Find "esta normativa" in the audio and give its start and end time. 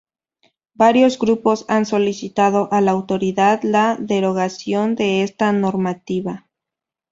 5.21-6.47